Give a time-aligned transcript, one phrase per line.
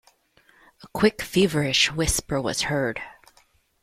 [0.81, 2.99] A quick, feverish whisper was heard.